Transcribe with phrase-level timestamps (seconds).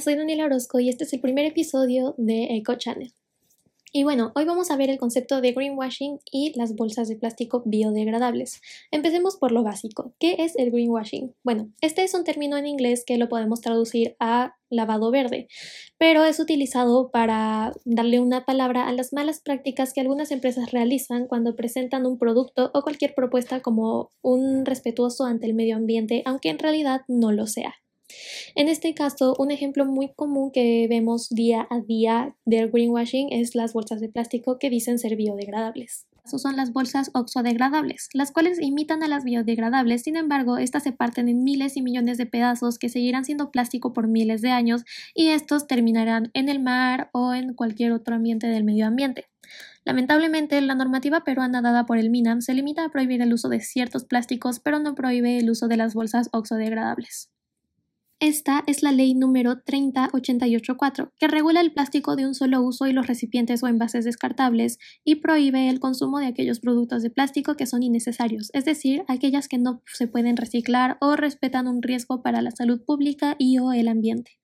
[0.00, 3.12] soy Daniela Orozco y este es el primer episodio de Eco Channel.
[3.92, 7.64] Y bueno, hoy vamos a ver el concepto de greenwashing y las bolsas de plástico
[7.66, 8.60] biodegradables.
[8.92, 10.14] Empecemos por lo básico.
[10.20, 11.34] ¿Qué es el greenwashing?
[11.42, 15.48] Bueno, este es un término en inglés que lo podemos traducir a lavado verde,
[15.98, 21.26] pero es utilizado para darle una palabra a las malas prácticas que algunas empresas realizan
[21.26, 26.50] cuando presentan un producto o cualquier propuesta como un respetuoso ante el medio ambiente, aunque
[26.50, 27.74] en realidad no lo sea.
[28.54, 33.54] En este caso, un ejemplo muy común que vemos día a día del greenwashing es
[33.54, 36.06] las bolsas de plástico que dicen ser biodegradables.
[36.24, 40.92] Esas son las bolsas oxodegradables, las cuales imitan a las biodegradables, sin embargo, estas se
[40.92, 44.84] parten en miles y millones de pedazos que seguirán siendo plástico por miles de años
[45.14, 49.26] y estos terminarán en el mar o en cualquier otro ambiente del medio ambiente.
[49.84, 53.60] Lamentablemente, la normativa peruana dada por el MINAM se limita a prohibir el uso de
[53.60, 57.33] ciertos plásticos, pero no prohíbe el uso de las bolsas oxodegradables.
[58.20, 62.92] Esta es la ley número 30884, que regula el plástico de un solo uso y
[62.92, 67.66] los recipientes o envases descartables y prohíbe el consumo de aquellos productos de plástico que
[67.66, 72.40] son innecesarios, es decir, aquellas que no se pueden reciclar o respetan un riesgo para
[72.40, 74.43] la salud pública y o el ambiente.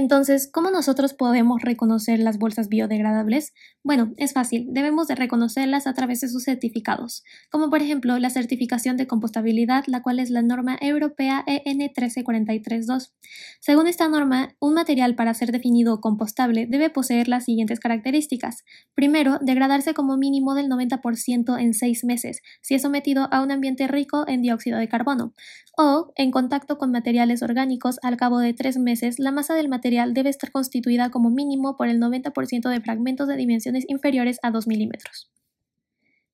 [0.00, 3.52] Entonces, ¿cómo nosotros podemos reconocer las bolsas biodegradables?
[3.84, 8.30] Bueno, es fácil, debemos de reconocerlas a través de sus certificados, como por ejemplo la
[8.30, 13.12] certificación de compostabilidad, la cual es la norma europea EN 13432.
[13.60, 18.64] Según esta norma, un material para ser definido compostable debe poseer las siguientes características.
[18.94, 23.86] Primero, degradarse como mínimo del 90% en seis meses, si es sometido a un ambiente
[23.86, 25.34] rico en dióxido de carbono,
[25.76, 29.89] o en contacto con materiales orgánicos al cabo de tres meses, la masa del material
[29.90, 34.52] material debe estar constituida como mínimo por el 90% de fragmentos de dimensiones inferiores a
[34.52, 35.32] 2 milímetros.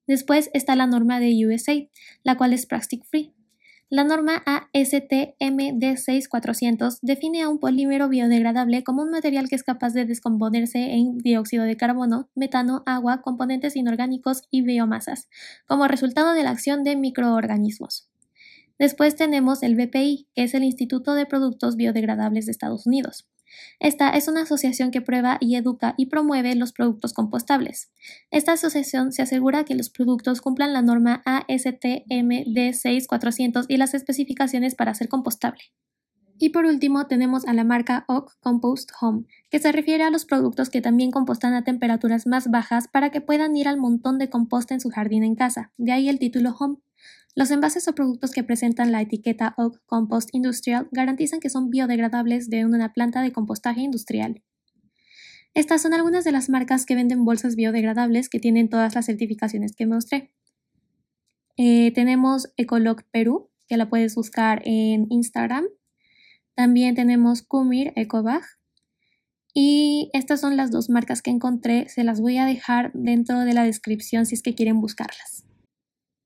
[0.07, 1.73] Después está la norma de USA,
[2.23, 3.33] la cual es Plastic Free.
[3.89, 10.05] La norma ASTM-D6400 define a un polímero biodegradable como un material que es capaz de
[10.05, 15.31] descomponerse en dióxido de carbono, metano, agua, componentes inorgánicos y biomasas,
[15.66, 18.11] como resultado de la acción de microorganismos.
[18.78, 23.27] Después tenemos el BPI, que es el Instituto de Productos Biodegradables de Estados Unidos.
[23.81, 27.91] Esta es una asociación que prueba y educa y promueve los productos compostables.
[28.31, 34.95] Esta asociación se asegura que los productos cumplan la norma ASTM-D6400 y las especificaciones para
[34.95, 35.62] ser compostable.
[36.39, 40.27] Y por último tenemos a la marca Oak Compost Home, que se refiere a los
[40.27, 44.28] productos que también compostan a temperaturas más bajas para que puedan ir al montón de
[44.28, 46.77] composta en su jardín en casa, de ahí el título Home.
[47.34, 52.49] Los envases o productos que presentan la etiqueta Oak Compost Industrial garantizan que son biodegradables
[52.49, 54.43] de una planta de compostaje industrial.
[55.53, 59.75] Estas son algunas de las marcas que venden bolsas biodegradables que tienen todas las certificaciones
[59.75, 60.33] que mostré.
[61.56, 65.65] Eh, tenemos Ecolog Perú, que la puedes buscar en Instagram.
[66.55, 68.43] También tenemos Kumir Ecobag.
[69.55, 71.89] Y estas son las dos marcas que encontré.
[71.89, 75.46] Se las voy a dejar dentro de la descripción si es que quieren buscarlas.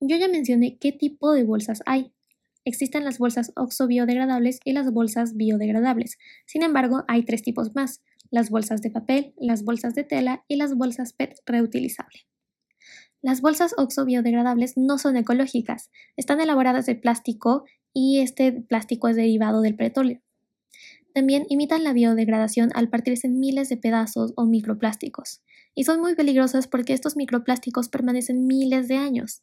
[0.00, 2.12] Yo ya mencioné qué tipo de bolsas hay.
[2.64, 6.16] Existen las bolsas oxo-biodegradables y las bolsas biodegradables.
[6.46, 10.56] Sin embargo, hay tres tipos más, las bolsas de papel, las bolsas de tela y
[10.56, 12.20] las bolsas PET reutilizable.
[13.20, 19.60] Las bolsas oxo-biodegradables no son ecológicas, están elaboradas de plástico y este plástico es derivado
[19.60, 20.22] del petróleo.
[21.12, 25.42] También imitan la biodegradación al partirse en miles de pedazos o microplásticos,
[25.74, 29.42] y son muy peligrosas porque estos microplásticos permanecen miles de años.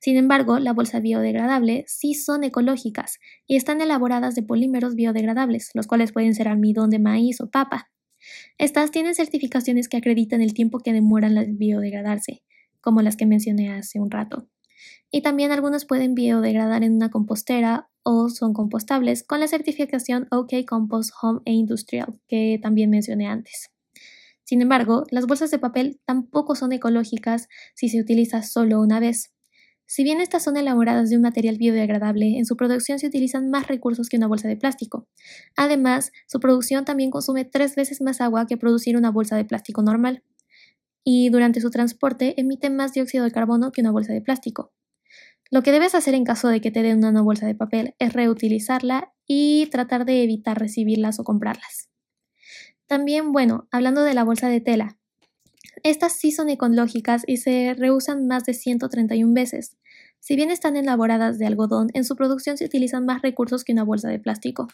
[0.00, 5.86] Sin embargo, la bolsa biodegradable sí son ecológicas y están elaboradas de polímeros biodegradables, los
[5.86, 7.90] cuales pueden ser almidón de maíz o papa.
[8.58, 12.42] Estas tienen certificaciones que acreditan el tiempo que demoran en biodegradarse,
[12.80, 14.48] como las que mencioné hace un rato.
[15.10, 20.52] Y también algunas pueden biodegradar en una compostera o son compostables con la certificación OK
[20.66, 23.70] Compost Home e Industrial, que también mencioné antes.
[24.44, 29.32] Sin embargo, las bolsas de papel tampoco son ecológicas si se utiliza solo una vez.
[29.92, 33.66] Si bien estas son elaboradas de un material biodegradable, en su producción se utilizan más
[33.66, 35.08] recursos que una bolsa de plástico.
[35.56, 39.82] Además, su producción también consume tres veces más agua que producir una bolsa de plástico
[39.82, 40.22] normal.
[41.02, 44.72] Y durante su transporte emite más dióxido de carbono que una bolsa de plástico.
[45.50, 48.12] Lo que debes hacer en caso de que te den una bolsa de papel es
[48.12, 51.90] reutilizarla y tratar de evitar recibirlas o comprarlas.
[52.86, 54.99] También, bueno, hablando de la bolsa de tela,
[55.82, 59.76] estas sí son ecológicas y se reusan más de 131 veces.
[60.18, 63.84] Si bien están elaboradas de algodón, en su producción se utilizan más recursos que una
[63.84, 64.68] bolsa de plástico.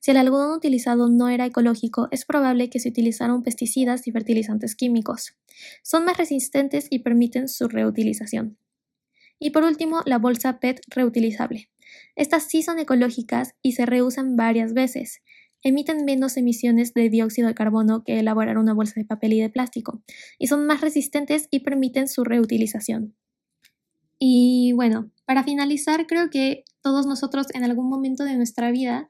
[0.00, 4.76] Si el algodón utilizado no era ecológico, es probable que se utilizaron pesticidas y fertilizantes
[4.76, 5.34] químicos.
[5.82, 8.58] Son más resistentes y permiten su reutilización.
[9.38, 11.70] Y por último, la bolsa PET reutilizable.
[12.14, 15.22] Estas sí son ecológicas y se reusan varias veces.
[15.62, 19.50] Emiten menos emisiones de dióxido de carbono que elaborar una bolsa de papel y de
[19.50, 20.02] plástico,
[20.38, 23.14] y son más resistentes y permiten su reutilización.
[24.18, 29.08] Y bueno, para finalizar, creo que todos nosotros en algún momento de nuestra vida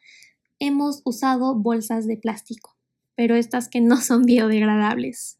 [0.59, 2.77] hemos usado bolsas de plástico,
[3.15, 5.39] pero estas que no son biodegradables.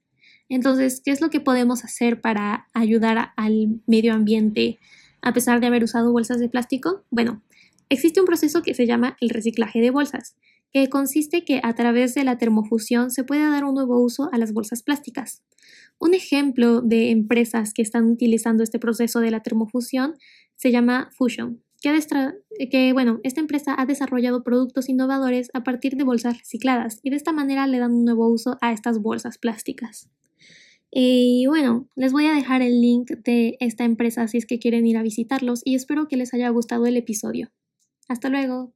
[0.49, 4.79] Entonces, ¿qué es lo que podemos hacer para ayudar al medio ambiente
[5.23, 7.05] a pesar de haber usado bolsas de plástico?
[7.11, 7.43] Bueno,
[7.89, 10.37] existe un proceso que se llama el reciclaje de bolsas,
[10.73, 14.39] que consiste que a través de la termofusión se puede dar un nuevo uso a
[14.39, 15.43] las bolsas plásticas.
[15.99, 20.15] Un ejemplo de empresas que están utilizando este proceso de la termofusión
[20.57, 21.63] se llama Fusion,
[22.71, 27.17] que, bueno, esta empresa ha desarrollado productos innovadores a partir de bolsas recicladas y de
[27.17, 30.09] esta manera le dan un nuevo uso a estas bolsas plásticas.
[30.91, 34.87] Y bueno, les voy a dejar el link de esta empresa si es que quieren
[34.87, 37.51] ir a visitarlos y espero que les haya gustado el episodio.
[38.09, 38.75] Hasta luego.